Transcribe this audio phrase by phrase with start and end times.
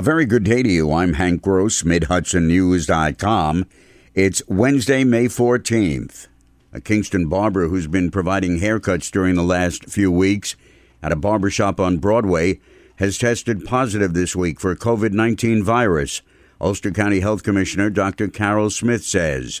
[0.00, 0.94] A very good day to you.
[0.94, 3.66] I'm Hank Gross, MidHudsonNews.com.
[4.14, 6.26] It's Wednesday, May 14th.
[6.72, 10.56] A Kingston barber who's been providing haircuts during the last few weeks
[11.02, 12.60] at a barbershop on Broadway
[12.96, 16.22] has tested positive this week for COVID 19 virus.
[16.62, 18.28] Ulster County Health Commissioner Dr.
[18.28, 19.60] Carol Smith says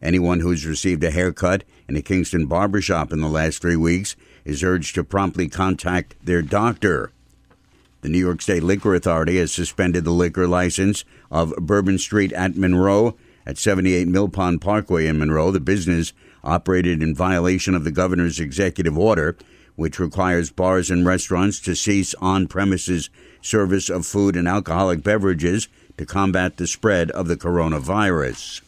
[0.00, 4.16] anyone who's received a haircut in a Kingston barbershop in the last three weeks
[4.46, 7.12] is urged to promptly contact their doctor.
[8.04, 12.54] The New York State Liquor Authority has suspended the liquor license of Bourbon Street at
[12.54, 15.50] Monroe at 78 Mill Pond Parkway in Monroe.
[15.50, 16.12] The business
[16.44, 19.38] operated in violation of the governor's executive order,
[19.76, 23.08] which requires bars and restaurants to cease on premises
[23.40, 28.60] service of food and alcoholic beverages to combat the spread of the coronavirus.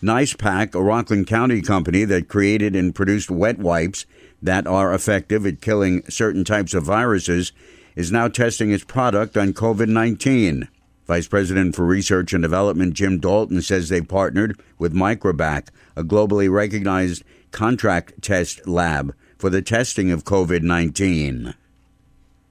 [0.00, 4.06] Nice-Pak, a Rockland County company that created and produced wet wipes
[4.40, 7.52] that are effective at killing certain types of viruses,
[7.96, 10.68] is now testing its product on COVID 19.
[11.06, 16.50] Vice President for Research and Development Jim Dalton says they partnered with Microbac, a globally
[16.50, 21.54] recognized contract test lab, for the testing of COVID 19.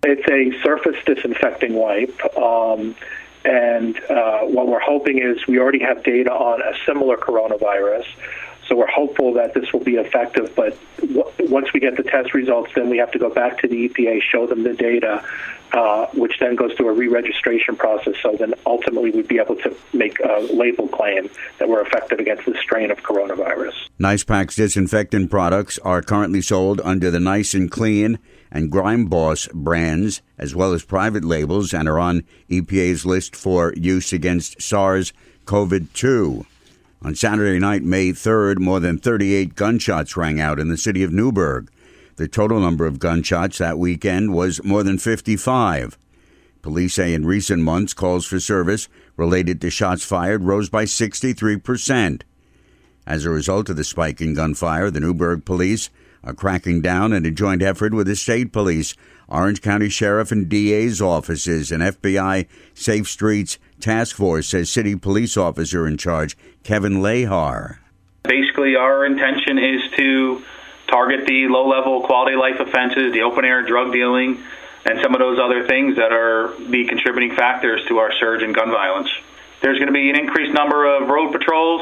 [0.04, 2.20] It's a surface disinfecting wipe.
[2.38, 2.96] Um,
[3.46, 8.06] and uh, what we're hoping is we already have data on a similar coronavirus.
[8.68, 10.54] So we're hopeful that this will be effective.
[10.56, 13.68] But w- once we get the test results, then we have to go back to
[13.68, 15.24] the EPA, show them the data,
[15.72, 18.16] uh, which then goes through a re-registration process.
[18.22, 22.46] So then ultimately we'd be able to make a label claim that we're effective against
[22.46, 23.74] the strain of coronavirus.
[24.00, 28.20] Nice-Pak's disinfectant products are currently sold under the Nice and Clean
[28.52, 33.74] and Grime Boss brands, as well as private labels, and are on EPA's list for
[33.76, 35.14] use against SARS
[35.46, 36.46] CoV 2.
[37.02, 41.14] On Saturday night, May 3rd, more than 38 gunshots rang out in the city of
[41.14, 41.70] Newburgh.
[42.16, 45.98] The total number of gunshots that weekend was more than 55.
[46.64, 52.24] Police say in recent months, calls for service related to shots fired rose by 63%.
[53.06, 55.92] As a result of the spike in gunfire, the Newburgh police
[56.24, 58.96] are cracking down in a joint effort with the state police,
[59.30, 65.38] Orange County Sheriff and DA's offices, and FBI Safe Streets Task Force, says City Police
[65.38, 67.78] Officer in charge Kevin Lehar.
[68.24, 70.44] Basically, our intention is to
[70.88, 74.42] target the low level quality life offenses, the open air drug dealing,
[74.86, 78.54] and some of those other things that are the contributing factors to our surge in
[78.54, 79.10] gun violence.
[79.62, 81.82] There's going to be an increased number of road patrols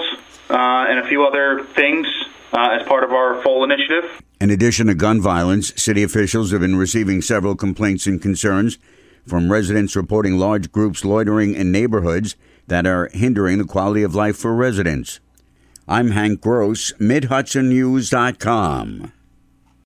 [0.49, 2.07] uh, and a few other things
[2.53, 4.21] uh, as part of our full initiative.
[4.39, 8.77] In addition to gun violence, city officials have been receiving several complaints and concerns
[9.25, 12.35] from residents reporting large groups loitering in neighborhoods
[12.67, 15.19] that are hindering the quality of life for residents.
[15.87, 19.11] I'm Hank Gross, MidHudsonNews.com.